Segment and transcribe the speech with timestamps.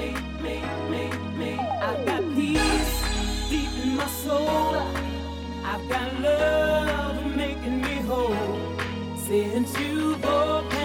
[0.00, 0.56] me, me,
[0.90, 1.04] me,
[1.38, 1.58] me.
[1.58, 3.02] I've got peace
[3.50, 4.76] deep in my soul.
[5.64, 8.58] I've got love making me whole.
[9.16, 10.79] Since you've opened.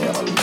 [0.00, 0.37] Yeah.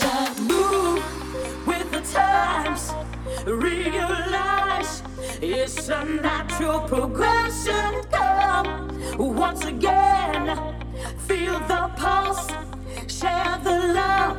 [0.00, 2.92] Change move with the times.
[3.46, 5.02] Realize
[5.40, 8.02] it's a natural progression.
[8.10, 8.88] Come
[9.36, 10.58] once again,
[11.28, 12.48] feel the pulse,
[13.06, 14.36] share the love.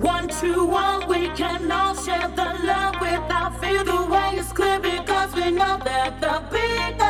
[0.00, 3.82] One to one, we can all share the love without fear.
[3.82, 7.05] The way is clear because we know that the beat.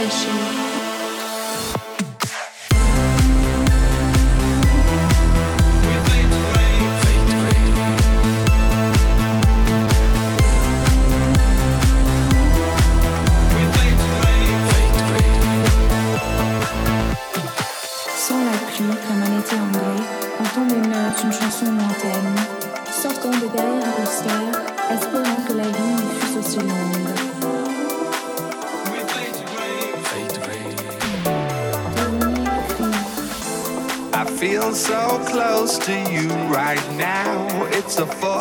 [0.00, 0.57] 但是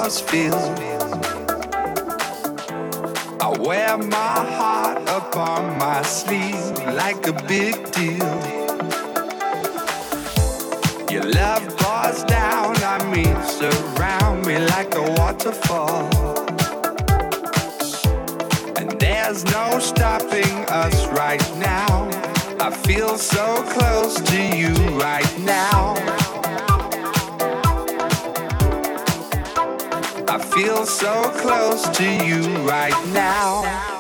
[0.08, 0.56] yours feels.
[3.42, 8.36] I wear my heart upon my sleeve like a big deal.
[11.12, 13.26] Your love pours down on me,
[13.60, 16.08] surround me like a waterfall.
[18.78, 22.10] And there's no stopping us right now.
[22.62, 23.46] I feel so
[23.76, 26.27] close to you right now.
[30.86, 33.97] so close to you right now.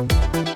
[0.00, 0.49] I